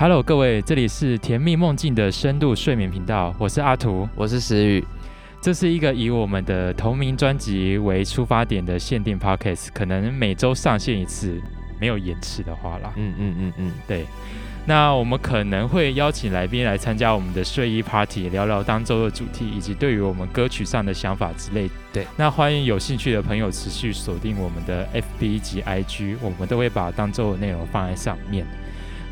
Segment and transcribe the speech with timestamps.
[0.00, 4.84] Hello，各位，这里是甜蜜梦境的深度睡眠频道，我是阿图，我是石宇。
[5.40, 11.42] 这是一个以我们的同名专辑为出发点的限定 Podcast，可能每周上线一次，
[11.80, 12.92] 没有延迟的话啦。
[12.94, 14.06] 嗯嗯嗯嗯，对。
[14.66, 21.68] 那我们可能会邀请来宾来参加我们的睡衣 Party，聊聊当周的主题，以及对于我们歌曲上的想法之类。
[21.92, 22.06] 对。
[22.16, 28.46] 那欢迎有兴趣的朋友持续锁定我们的 FB 及 IG，我们都会把当周的内容放在上面。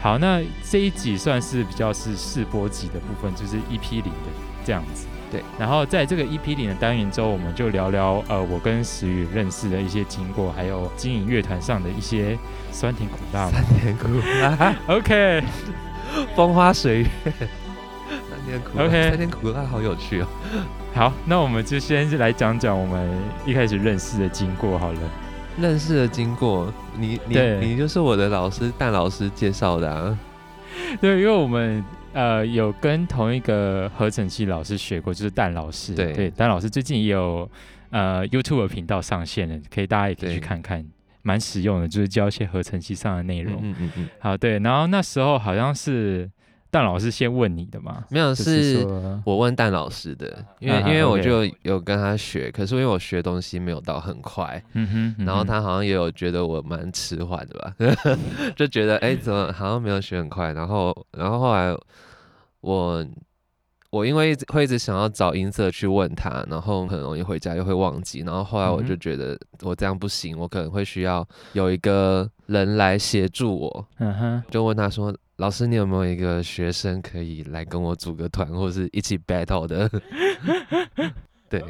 [0.06, 4.30] 好，那这一集算是比较是试播集的部分，就是 EP 零的
[4.64, 5.08] 这样子。
[5.32, 12.38] 对，然后在这个 EP 零的单元中，我们就聊聊呃我跟石宇认识的一些经过，还有经营乐团上的一些
[12.70, 13.50] 酸甜苦辣。
[13.50, 14.06] 酸甜苦
[14.40, 15.42] 辣， OK，
[16.36, 17.08] 风花水月，
[18.28, 20.28] 酸甜苦，OK，酸甜苦辣好有趣哦。
[20.94, 23.10] 好，那我们就先来讲讲我们
[23.44, 25.00] 一开始认识的经过好了。
[25.58, 30.18] 认识的经过，你你你就是我的老师，蛋老师介绍的啊。
[31.00, 35.94] 对，因为我们呃有跟同一个合成器老师学过，就是蛋老师。
[35.94, 37.50] 对对，蛋老师最近也有
[37.90, 40.84] 呃 YouTube 频道上线了，可以大家也可以去看看，
[41.22, 43.54] 蛮实用的，就是教一些合成器上的内容。
[43.62, 44.08] 嗯嗯嗯。
[44.18, 46.30] 好，对，然后那时候好像是。
[46.70, 48.04] 蛋老师先问你的吗？
[48.10, 48.86] 没有，是
[49.24, 57.74] 我问蛋老师的，因为因为我就有跟他学，可是因为我学东西没有到很快，嗯哼，然后他好像也有觉得我蛮迟缓的吧，
[58.54, 61.74] 就觉得哎，怎么好像没有学很快，然后然后后来
[62.60, 63.06] 我
[63.90, 75.14] 我因为会一直想要找音色去问他，然后很容易回家又会忘记，然后后来我就觉得我这样不行，我可能会需要有一个人来协助我，嗯哼，就问他说。
[75.36, 79.90] 老师，你有没有一个学生可以来跟我组个团，或者是一起 battle 的？
[81.50, 81.62] 对，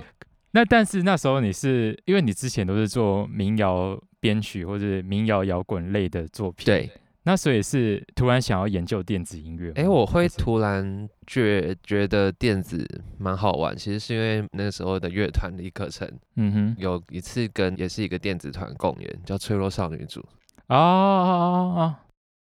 [0.53, 6.89] 那但是那时候你是因为你之前都是做民谣编曲或者民谣摇滚类的作品，对，
[7.25, 9.72] 那所以是突然想要研究电子音乐。
[9.75, 20.21] 哎，我会突然觉觉得电子蛮好玩，其实是因为那时候的乐团的课程，嗯哼，有一次跟也是一个电子团共演，叫脆弱少女组。
[20.69, 21.94] 哦哦哦。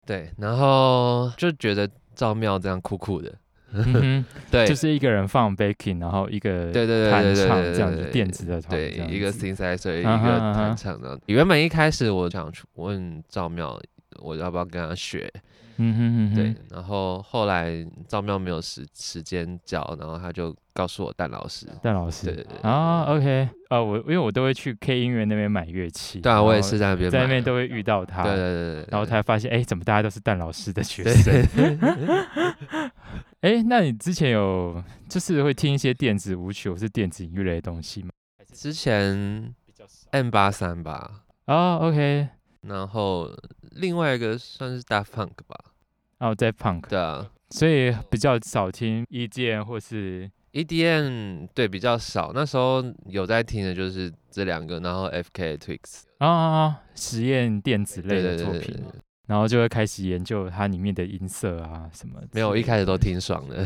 [0.06, 3.34] 对，然后就觉得赵妙这样酷酷的，
[4.52, 11.20] 对，就是一个人放 baking，然后一个对对对弹唱这样子电子的，对，一个 synthesizer，一个弹唱的。
[11.26, 13.80] 原本一开始我想问赵妙，
[14.20, 15.32] 我要不要跟他学？
[15.78, 31.46] 嗯哼哼，对，然后后来赵妙没有时时间教，然后他就告诉我蛋老师，蛋老师，对对对，啊，OK，啊，我因为我都会去 K 音乐那边买乐器，对啊，我也是在那边，在那边都会遇到他，对对对对，然后才发现，哎，怎么大家都是蛋老师的学生？
[33.42, 38.12] 哎， 那你之前有就是会听一些电子舞曲或是电子音乐类的东西吗？
[38.54, 39.54] 之前
[40.12, 42.30] M 八三吧，哦，OK。
[42.68, 43.30] 然后
[43.72, 45.56] 另外一个算是大 funk 吧，
[46.20, 52.32] 哦，在 punk，对啊，所以比较少听 EDM 或是 EDM，对，比较少。
[52.34, 58.84] 那时候有在听的就是这两个，然后 FK Twix 啊，实验电子类的作品，
[59.28, 62.20] 然后就会开始研究它里面的音色啊什么。
[62.32, 63.66] 没有，一开始都挺爽的，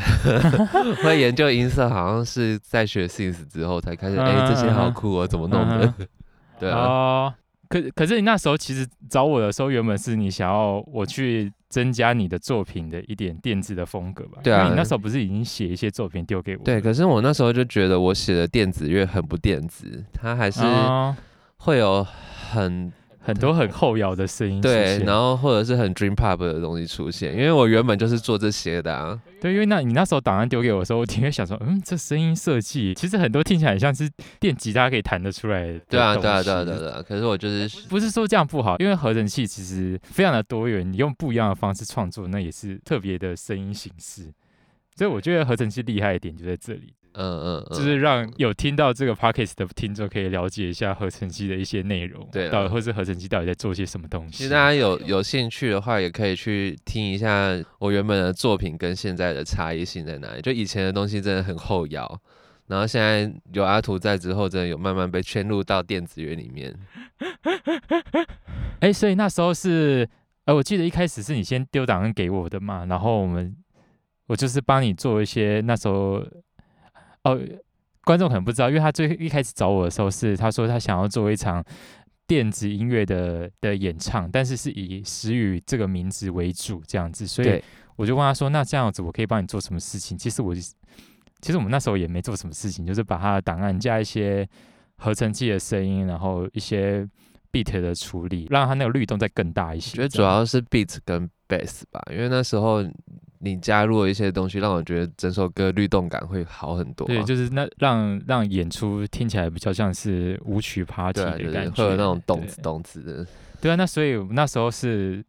[1.04, 5.94] 会研究音色，好像是在学 Synth 之后才开始，哎，这些好酷哦，怎么弄的？
[6.60, 7.34] 对啊。
[7.69, 14.40] 可可是你那时候其实找我的时候，原本是你想要我去增加你的作品的一点电子的风格吧？
[14.44, 16.63] 对啊，你那时候不是已经写一些作品丢给我？
[16.63, 20.62] 对，可是我那时候就觉得我写的电子乐很不电子，它还是
[21.57, 22.06] 会有
[22.52, 22.91] 很。
[23.29, 29.22] 很多很后摇的声音，对，然后或者是很 dream pop 的东西出现，因为我原本就是做这些的啊。
[29.40, 35.79] 对，因为那你那时候档案丢给我的时候，我挺会想说，嗯，这声音设计其实很多听起来很像是电吉他可以弹得出来。
[35.88, 37.03] 对啊，对啊，对啊，对啊。
[37.07, 44.23] 可是我就是不是说这样不好，因为合成器其实非常的多元，你用不一样的方式创作，那也是特别的声音形式。
[44.95, 46.94] 所以我觉得合成器厉害一点就在这里。
[47.14, 54.38] 嗯嗯，就是让有听到这个 podcast 的听众可以了解一下合成器的一些内容，对，到底或是合成器到底在做些什么东西。
[54.38, 57.50] 其实大家有有兴趣的话，也可以去听一下
[57.80, 60.42] 我原本的作品跟现在的差异性在哪里。
[60.42, 62.19] 就以前的东西真的很后摇，
[62.68, 66.74] 然后现在有阿图在之后，真的有慢慢被圈入到电子乐里面。
[68.80, 70.07] 哎，所以那时候是，
[70.45, 73.56] 呃，我记得一开始是你先丢档案给我的嘛，然后我们
[74.28, 76.24] 我就是帮你做一些那时候。
[77.34, 77.40] 哦，
[78.04, 81.64] 观众可能不知道，因为他最一开始找我的时候是他说他想要做一场
[82.28, 87.64] 电子音乐的的演唱，但是是以石宇这个名字为主这样子，所以
[87.96, 94.48] 我就问他说：“那这样子我可以帮你做什么事情？”其实我其实我们那时候也没做什么事情，就是把他的档案加一些
[94.98, 97.08] 合成器的声音，然后一些
[97.52, 99.92] beat 的处理，让他那个律动再更大一些。
[99.92, 102.84] 我觉得主要是 beat 跟 bass 吧，因为那时候
[103.39, 107.07] 你加入了一些东西，让我觉得整首歌律动感会好很多。
[107.07, 113.25] 对，就是那让让演出听起来比较像是舞曲 party 的感觉，会有那种动词动词的。
[113.62, 115.24] 对啊，那所以那时候是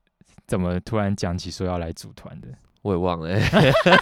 [0.47, 2.49] 怎么突然讲起说要来组团的？
[2.83, 3.39] 我也忘了，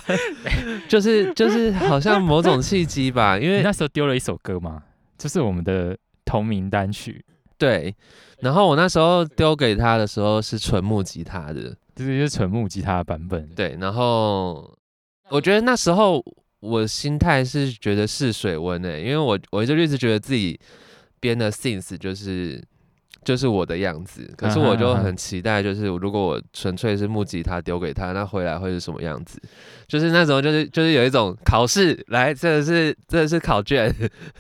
[0.89, 4.83] 就是就是好像某种契机吧，因为那时候丢了一首歌嘛，
[5.19, 7.25] 就是我们的同名单曲。
[7.59, 7.95] 对，
[8.39, 13.47] 然后我那时候丢给他的时候是纯木吉他的，就是纯木吉他的版本。
[13.57, 14.75] 对，然后
[15.29, 16.25] 我觉得那时候
[16.61, 20.59] 我心态是觉得试水温的，因为我我就一直觉得自己
[21.21, 22.65] 编的 since 就是。
[23.29, 29.39] 就是我的样子，可是我就很期待，就是如果我纯粹是木吉他丢给他，那回来会是什么样子？
[29.87, 33.95] 就是那时候，就是就是有一种考试来，这是这是考卷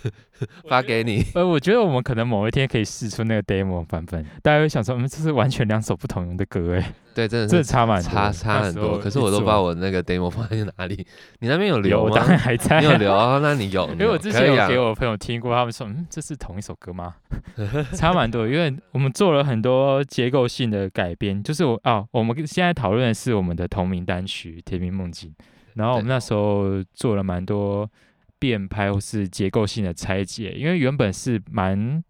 [0.70, 1.23] 发给你。
[1.35, 6.94] 呃，我觉得我们可能某一天可以试出那个 demo 版本，大家会想说，嗯，这是完全两首不同的歌，哎。
[7.19, 8.97] 对，真的是差蛮差差很多。
[8.97, 11.05] 可是我都不知道我那个 demo 放在哪里。
[11.41, 12.15] 你那边有留吗？
[12.15, 12.79] 当然还在。
[12.79, 13.41] 你有留啊？
[13.43, 13.91] 那你有？
[13.99, 17.17] 因为我之前有给我朋友听过，他们说，嗯，这是同一首歌吗？
[17.93, 21.43] 差蛮多，因为我们做了很多结构性的改编。
[21.43, 25.29] 就是我啊，我们现在讨论的是我们的同名单曲《甜蜜梦境》，
[25.75, 27.91] 然后我们那时候做了蛮多
[28.38, 32.00] 变拍或是结构性的拆解，因为原本是蛮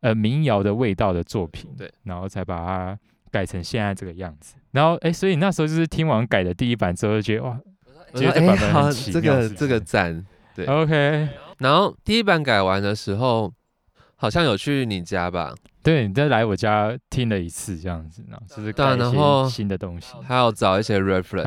[0.00, 2.98] 呃民谣的味道的作品，对，然后才把它。
[3.28, 7.60] 改成现在这个样子，然后哎，所以那时候就是听完改的第一版之后，就觉得哇，
[8.14, 11.28] 觉得这版本很奇妙，这个这个赞，对，OK。
[11.58, 13.52] 然后第一版改完的时候，
[14.16, 15.54] 好像有去你家吧？
[15.88, 21.44] 对，你再来我家听了一次这样子，然后就是改一些新的东西，还要找一些 reference。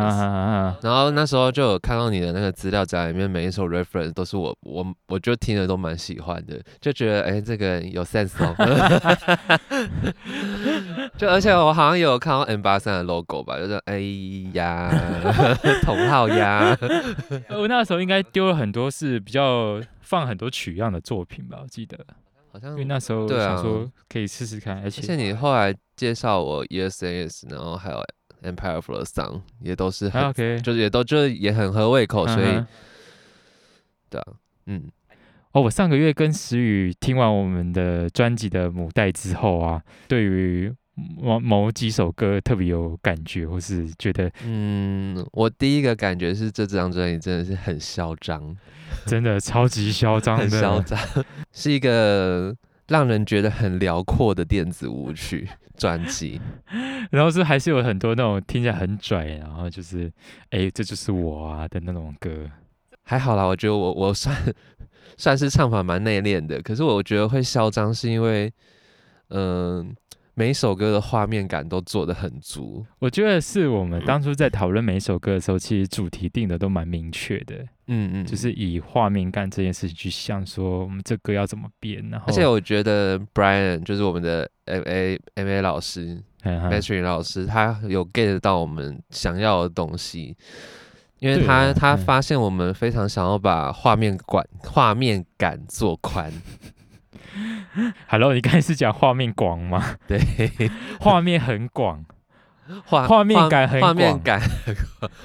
[0.81, 8.55] 然后那时候就有看到你的那个资料夹里面，每一首 reference 都是我我我就听的都蛮喜欢的，就觉得哎，这个有 sense 哦。
[11.19, 14.01] 就而且我好像有看到 M 八三的 logo 吧，就是哎
[14.53, 14.91] 呀，
[15.85, 16.75] 同号呀。
[17.53, 21.99] 我那时候应该丢了很多是比较放很多取样的作品吧，我记得。
[22.51, 28.03] 好像因为那时候想说可以试试看，而且你后来介绍我 ESAS，然后还有
[28.44, 32.63] Empire of the Sun，也都是很 OK，就是也都就是也很合胃口，所以
[34.09, 34.33] 对啊，
[34.65, 34.92] 嗯，
[35.53, 48.55] 哦，我上个月跟石宇听完我们的专辑的母带之后啊，对于某某几首歌特别有感觉，或是觉得，嗯，我第一个感觉是这张专辑真的是很嚣张。
[49.05, 50.99] 真的超级嚣张， 很嚣张，
[51.53, 52.53] 是一个
[52.89, 55.47] 让人觉得很辽阔的电子舞曲
[55.77, 56.39] 专辑。
[57.09, 60.11] 然后是还是有很多那种听起来很拽，然后就是
[60.49, 62.49] 哎，这就是我啊的那种歌。
[63.03, 64.35] 还好啦，我觉得我我算
[65.17, 68.51] 算是唱法蛮内敛的，可是我觉得会嚣张是因为，
[69.29, 69.95] 嗯。
[70.41, 77.57] 每一首歌的画面感都做得很足，我觉得是我们当初在讨论每一首歌的时候，其实主题定的都蛮明确的。
[77.85, 82.03] 嗯嗯，就是以画面感这件事情去想，说我们这歌要怎么编。
[82.09, 90.35] 然后，而且我觉得 Brian 就是我们的 M A M A 老师 m a t r i 老师，他有 get 到我们想要的东西，
[91.19, 96.33] 因为他他发现我们非常想要把画面感画面感做宽。
[98.07, 99.98] Hello，你刚才是讲画面广吗？
[100.07, 100.19] 对，
[101.00, 102.04] 画面很广，
[102.86, 104.41] 画画面感很画面感。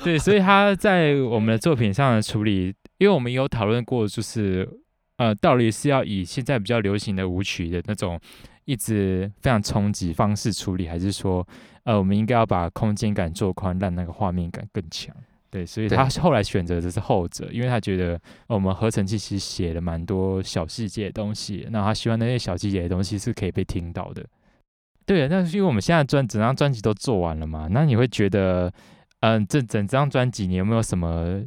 [0.05, 4.69] 对，所以他在我们的作品上的处理，因为我们有讨论过，就是
[5.17, 8.21] 呃，到底是要以现在比较流行的舞曲的那种
[8.65, 11.47] 一直非常冲击方式处理，还是说
[11.85, 15.15] 呃，我们应该要把空间感做宽，让那个画面感更强。
[15.51, 24.25] 对，所以他后来选择的是后者，因为他觉得我们合成器其实写了蛮多小细节的东西，那他希望那些小细节的东西是可以被听到的。
[25.05, 27.69] 对，那是因为我们现在专整张专辑都做完了嘛？
[27.71, 28.73] 那你会觉得，
[29.21, 31.43] 嗯，这整张专辑你有没有什么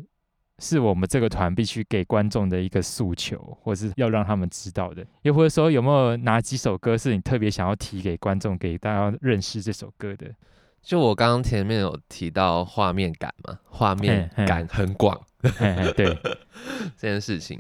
[0.60, 5.06] 是我们这个团必须给观众的一个诉求，或是要让他们知道的？
[5.24, 10.34] 又或者说有没有哪几首歌是你特别想要提给观众，给大家认识这首歌的？
[10.81, 15.19] 就我刚刚前面有提到画面感嘛，画面感很广，
[15.95, 16.17] 对
[16.98, 17.59] 这件事情。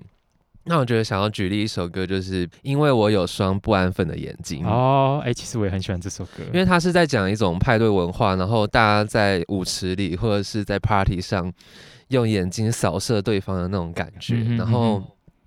[0.65, 5.21] 那我觉得想要举例一首歌，就是因为我有双不安分的眼睛哦。
[5.23, 11.51] 哎，其实我也很喜欢这首歌，因为它是在讲一种派对文化，然后大家在舞池里或者是在 party 上
[12.09, 14.35] 用眼睛扫射对方的那种感觉。
[14.57, 15.01] 然后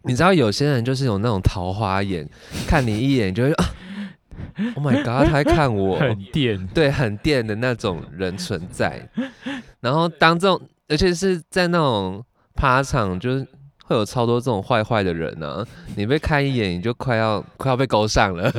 [0.05, 2.29] 你知道有些人就是有那种桃花眼，
[2.67, 3.65] 看你一眼就会啊。
[4.75, 5.29] Oh my god！
[5.29, 9.09] 他在看我， 很电，对，很电的那种人存在。
[9.81, 13.47] 然后当这种，而且是在那种趴场，就是
[13.93, 15.65] 有超多这种坏坏的人呢。
[15.97, 18.53] 你被看一眼，你就快要快要被勾上了。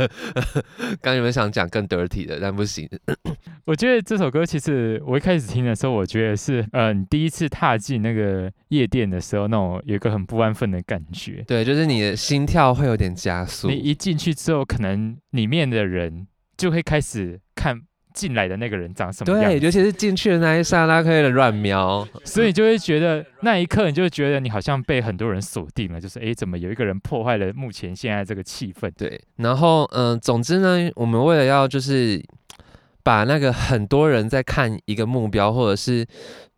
[1.02, 2.90] 刚有没有想讲更 dirty 的，但不行。
[3.66, 11.44] 我觉得这首歌其实我一开始听的时候，我觉得是呃，你第一次踏进那个夜店的时候，那种有一个很不安分的感觉。
[11.48, 13.70] 对，就是你的心跳会有点加速。
[13.70, 17.82] 你一进去之后，可能里面的人就会开始看。
[18.13, 19.51] 进来的那个人长什么样？
[19.51, 28.91] 对，尤其是进去的那一刹那，可以乱瞄，所以就会觉得那一刻，你就会觉得你好像被很多人锁定了，就是哎，怎么有一个人破坏了目前现在这个气氛？
[28.96, 32.24] 对，然后嗯，总之呢，我们为了要就是
[33.03, 36.05] 把那个很多人在看一个目标，或者是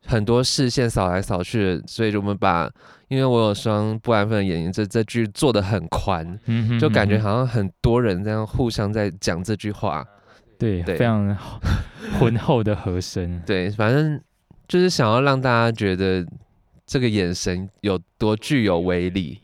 [0.06, 2.70] 很多视线扫来扫去，所以我们把
[3.08, 6.40] 因为我有双不安分的眼睛，这这句做的很宽，
[6.80, 10.06] 就感觉好像很多人这样互相在讲这句话。
[10.58, 11.36] 对，非常
[12.20, 13.42] 浑厚的和声。
[13.46, 14.22] 对，反正
[14.68, 16.26] 就是想要让大家觉得
[16.86, 19.42] 这个眼神有多具有威力。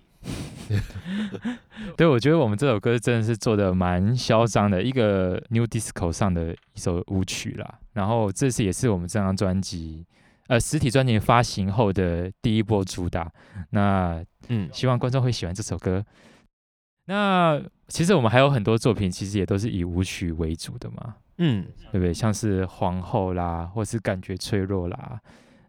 [1.98, 7.80] 对，我觉得我们这首歌真的是做的蛮嚣张的，一个 New Disco 上的一首舞曲啦。
[7.94, 10.06] 然后这次也是我们这张专辑，
[10.48, 13.30] 呃，实体专辑发行后的第一波主打。
[13.72, 16.04] 那嗯，希望观众会喜欢这首歌。
[17.12, 22.14] 那其实我们还有很多作品，其实也都是以舞曲为主的嘛，嗯，对不对？
[22.14, 25.20] 像是皇后啦，或是感觉脆弱啦，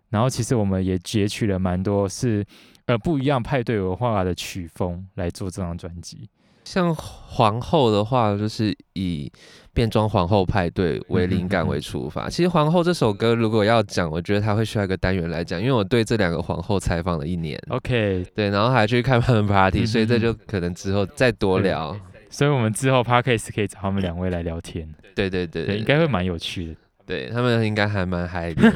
[0.08, 2.46] 然后其实我们也截取了蛮多是
[2.86, 6.30] 呃不一样派对文化的曲风来做这张专辑。
[6.64, 9.30] 像皇后的话，就是以
[9.74, 12.28] 变装皇后派对为灵感为出发。
[12.30, 17.58] 其实皇后这首歌如果要讲，我觉得它会需要一个单元来讲，因为我对这两个皇后采访了一年。
[17.68, 21.98] OK，对，然后还去看他们 party，所以这就可能之后再多聊。
[22.30, 24.88] 所以我们之后 podcast 可以找他们两位来聊天。
[25.14, 26.74] 对对对，应该会蛮有趣的。
[27.04, 28.72] 对他们应该还蛮嗨的。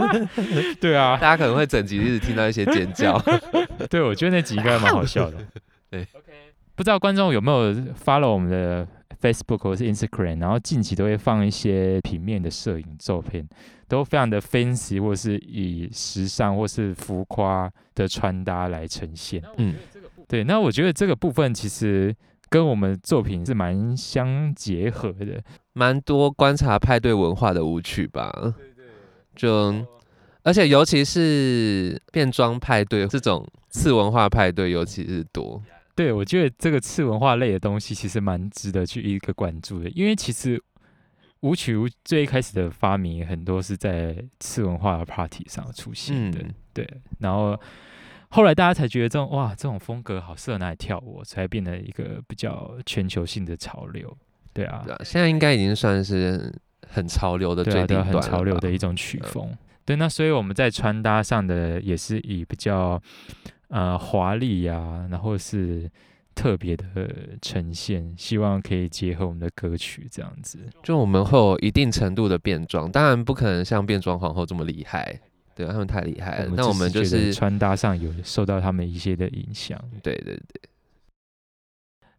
[0.80, 3.20] 对啊，大家可能会整集一直听到一些尖叫。
[3.90, 5.36] 对，我觉得那集应该蛮好笑的。
[5.90, 6.06] 对。
[6.76, 8.86] 不知道观众有没有 follow 我们的
[9.20, 13.48] Facebook 或是 Instagram，然后近期都会放一些平面的摄影照片，
[13.88, 19.42] 都非常的 fancy，或是以时尚或是浮夸的穿搭来呈现。
[19.56, 19.74] 嗯，
[20.28, 20.44] 对。
[20.44, 22.14] 那我觉得这个部分其实
[22.50, 25.42] 跟我们作品是蛮相结合的，
[25.72, 28.30] 蛮多观察派对文化的舞曲吧。
[28.34, 28.84] 对对。
[29.34, 29.74] 就
[30.42, 35.62] 而且尤其是变装派对这种次文化派对，尤其是多。
[35.96, 40.62] 对，我觉得这个次文化类的东西其实蛮值得去一个关注的，因为其实
[41.40, 41.74] 舞曲
[42.04, 46.86] 最一开始的发明很多是在次文化的 party 上出现的，对，
[47.18, 47.58] 然后
[48.28, 54.14] 后来大家才觉得这种哇，这种风格好适合拿来跳舞，才变得一个比较全球性的潮流，
[54.52, 56.54] 对啊，现在应该已经算是
[56.86, 59.50] 很潮流的最顶端很潮流的一种曲风，
[59.86, 63.02] 对，那所以我们在穿搭上的也是以比较。
[63.68, 65.90] 呃，华丽呀，然后是
[66.34, 66.86] 特别的
[67.42, 70.58] 呈现，希望可以结合我们的歌曲这样子。
[70.82, 75.18] 就我们会有一定程度的变装，当然不可能像变装皇后这么厉害，
[75.54, 76.52] 对他们太厉害了。
[76.54, 79.82] 那我们就是穿搭上有受到他们一些的影响。
[80.02, 80.60] 对对对。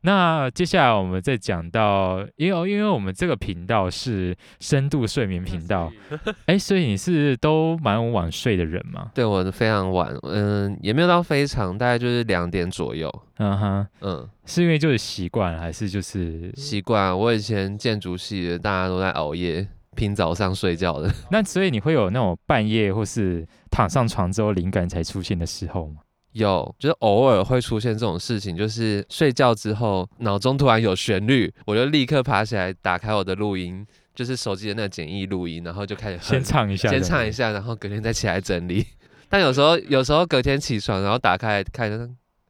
[0.01, 5.91] 那接下来我们再讲到，因为因为我们这个频道是深度睡眠频道，
[6.45, 9.11] 哎，所以你是都蛮晚睡的人吗？
[9.13, 13.11] 对，我非常晚，嗯，也没有到非常，大概就是两点左右。
[13.39, 17.17] 嗯哼，嗯，是因为就是习惯，还是就是习惯？
[17.17, 21.11] 我以前建筑系的，大家都在熬夜拼早上睡觉的。
[21.31, 25.97] 那所以你会有那种半夜或是躺上床之后灵感才出现的时候吗？
[26.37, 38.85] 有，就是偶尔会出现这种事情，就是睡觉之后脑中突然有旋律，我就立刻爬起来打开我的录音，就是手机的那个简易录音，然后就开始先唱一下，先唱一下，然后隔天再起来整理。
[39.29, 41.91] 但有时候，有时候隔天起床，然后打开看，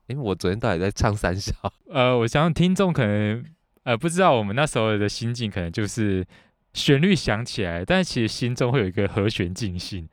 [0.08, 1.54] 哎，我昨天到底在唱三小？
[1.92, 3.44] 呃，我想听众可能
[3.84, 6.26] 呃不知道我们那时候的心境，可能就是
[6.74, 10.08] 旋律响起来，但其实心中会有一个和弦进行。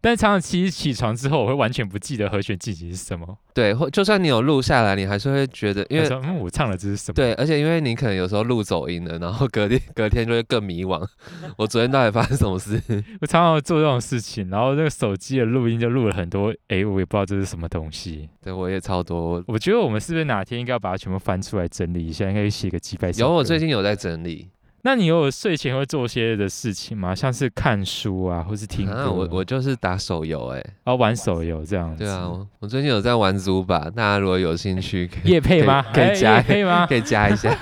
[0.00, 3.36] 但常常其实起床之后，我会完全不记得和弦进行是什么。
[3.52, 7.14] 对，或就算你有录下来，你还是会觉得，因为嗯，我唱的这是什么？
[7.14, 11.06] 对，而且因为你可能有时候录走音了，然后隔天 隔天就会更迷惘。
[11.58, 12.80] 我昨天到底发生什么事？
[13.20, 18.28] 我常常做这种事情，然后那个手机的录音就录了很多，哎，我也不知道这是什么东西。
[18.42, 19.42] 对，我也超多。
[19.46, 22.26] 我觉得我们是不是哪天应该要把它全部翻出来整理一下？
[22.28, 24.48] 应该写个几百有，我最近有在整理。
[24.82, 27.14] 那你有睡前会做些的事情吗？
[27.14, 29.10] 像是看书啊，或是听歌？
[29.10, 31.94] 我我就是打手游，哎，哦，玩手游这样。
[31.96, 35.84] 对啊，我最近有在玩足吧，大家如果有兴趣，夜配吗？
[35.92, 36.86] 可以加，可以吗？
[36.88, 37.54] 可以加一下，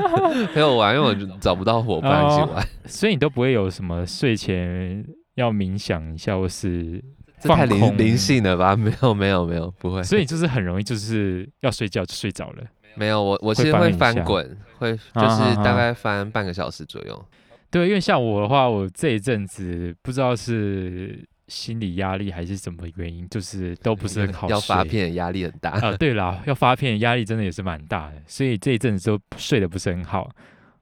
[0.52, 2.66] 陪我玩，因为我找不到伙伴一起玩。
[2.84, 5.04] 所以你都不会有什么睡前
[5.36, 7.02] 要冥想一下，或是
[7.40, 8.76] 这太灵灵性了吧？
[8.76, 10.02] 没有没有没有，不会。
[10.02, 12.62] 所以就是很容易就是要睡觉就睡着了。
[12.96, 17.24] 没有，我我其实会翻滚，会就是大概翻半个小时左右。
[17.70, 25.96] 对，因为像我的话，我这一阵子不知道是心理压力还是什么原因，就是都不是很好要发片压力很大啊。
[25.96, 30.30] 对啦，要发片压力真的也是蛮大的，所以这一阵子都睡得不是很好。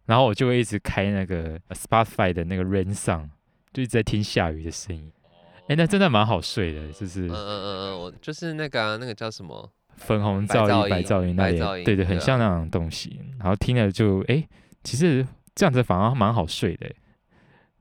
[0.07, 3.31] 然后我就会一直开那个 Spotify 的那个 Rain Song，
[3.73, 5.11] 就一直在听下雨的声音。
[5.67, 13.21] 哎，那真的蛮好睡的，就是嗯嗯嗯嗯，我就是那个那个叫什么粉红噪音、白噪音那里，对对，很像那种东西。
[13.39, 14.47] 然后听了就哎，
[14.83, 16.91] 其实这样子反而蛮好睡的。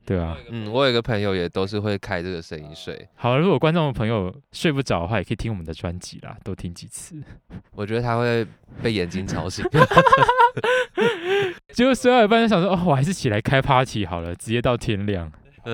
[0.05, 3.07] 对啊，嗯，我有一个朋友也都是会开这个声音睡。
[3.15, 7.15] 好，如果观众朋友睡不着的话，也可以听我们的专辑啦，多听几次。
[7.71, 8.45] 我觉得他会
[8.81, 9.63] 被眼睛吵醒。
[11.69, 15.31] 结果睡到一半就想说，哦，我还是起来开 party 好了，直接到天亮。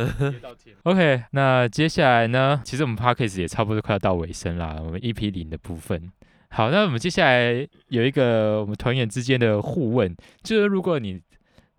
[0.83, 2.61] OK，那接下来呢？
[2.63, 6.11] 其实我们 parkcase 也差不多快要到尾声啦，我们 EP 零的部分。
[6.49, 11.21] 好，那我们接下来有一个我们团员之间的互问，就是如果你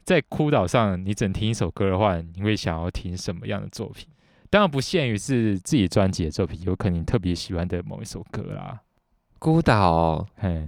[0.04, 4.08] 在枯岛上，你整听一首歌的话，你会想要听什么样的作品？
[4.48, 8.80] 当然不限于是自己专辑的作品，有可能你特别喜欢的某一首歌啦。
[9.40, 10.24] 孤岛，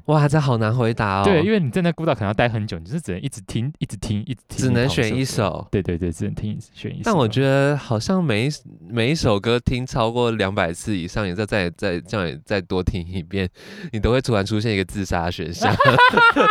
[0.06, 1.24] 哇，这好难回答哦。
[1.24, 5.68] 对，因为你在那孤岛可能要待很久，你就是只能一直听，一直听，一直听，只能选一首。
[5.70, 7.02] 对对对，只能听选一首。
[7.04, 8.50] 但我觉得好像每一
[8.88, 13.46] 每一首歌听超过两百次以上，你再再再叫你再多听一遍，
[13.92, 15.72] 你都会突然出现一个自杀选项。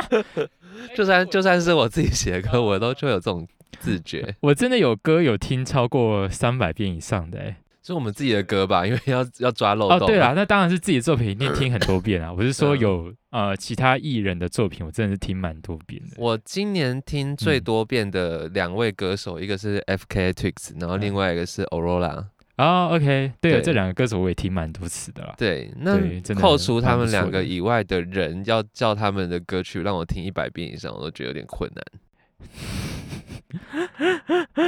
[0.96, 3.48] 就算就算是我自己写的歌，我都就有这种
[3.80, 4.34] 自觉。
[4.42, 7.58] 我真的有歌有听超过三百遍以上的，哎，
[7.92, 8.88] 是我们自己的歌吧？
[8.88, 9.98] 因为要要抓漏洞。
[9.98, 12.32] 哦，对啦，那当然是自己的作品，一定听很多遍啊。
[12.34, 16.16] 我是说有呃其他艺人的作品，我真的是听蛮多遍的。
[16.18, 22.26] 我今年听最多遍的两位歌手，一个是 F K Twix，然后另外一个是 Aurora。
[22.58, 25.34] 啊，OK，对了，这两个歌手我也听蛮多次的啦。
[25.38, 26.00] 对，那
[26.36, 31.84] 扣除他们两个以外的人，要叫他们的歌曲让我听一百遍以上，我都觉得有点困难。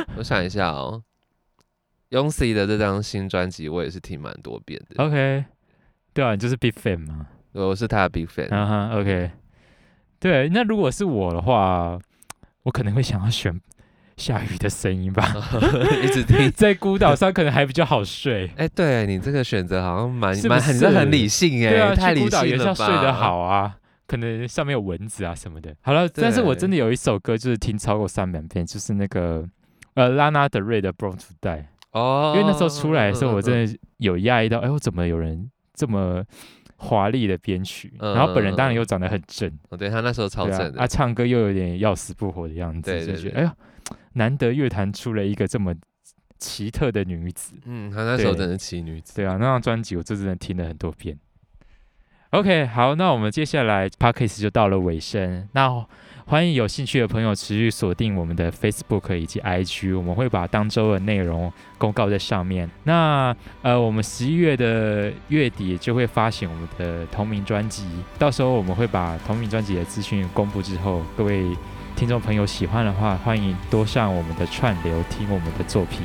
[0.17, 1.03] 我想一下哦
[2.13, 5.03] y o n c y 的这张新专辑我也是听蛮多遍的。
[5.03, 5.45] OK，
[6.13, 7.25] 对啊，你就是 Big Fan 嘛？
[7.53, 8.53] 我是他的 Big Fan。
[8.53, 9.31] 啊哈，OK，
[10.19, 11.97] 对，那如果是我的话，
[12.63, 13.59] 我可能会想要选。
[14.15, 15.25] 下雨的声音吧，
[16.03, 18.47] 一直听， 在孤岛上可能还比较好睡。
[18.57, 25.75] 哎，对你这个选择好像蛮蛮很很理性哎，对啊，太理性也是要睡得好啊，可能上面有蚊子啊什么的。
[25.81, 29.43] 好了，但是我真的有一首歌就是听超过三百遍，就是那个
[29.95, 31.57] 呃拉娜德瑞的《Born to Die》
[31.93, 36.23] 哦，因为那时候出来的时候，我真的有压抑到，哎，我怎么有人这么
[36.75, 37.93] 华丽的编曲？
[37.99, 43.55] 然后本人当然又长得很正，哦，对他那时候超正的，啊，唱歌又有点要死不活的样子，就觉得哎呀。
[44.15, 45.73] 难得乐坛出了一个这么
[46.37, 51.17] 奇特的女子，嗯，他那时候真的奇女子，对啊，那张专辑我真的听了很多遍。
[52.29, 55.83] OK，好，那我们接下来 Podcast 就到了尾声，那
[56.25, 62.69] 欢迎有兴趣的朋友持续锁定我们的 Facebook 以及 IG，我们会把当周的内容公告在上面。
[62.83, 67.85] 那呃，我们十一月的月底就会发行我们的同名专辑，
[68.17, 71.45] 到时候我们会把同名专辑的资讯公布之后，各位。
[71.95, 76.01] 听众朋友喜欢的话，欢迎多上我们的串流听我们的作品，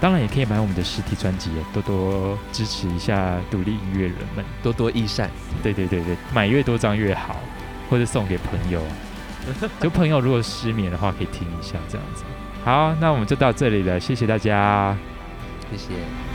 [0.00, 5.30] 当然也可以买我们的实体专辑，多多支持一下独立音乐人们，多多益善。
[5.62, 7.36] 对对对对，买越多张越好，
[7.90, 8.80] 或者送给朋友。
[9.80, 12.24] 就朋友如果失眠的话，可以听一下这样子。
[12.64, 14.96] 好，那我们就到这里了，谢谢大家，
[15.70, 16.29] 谢谢。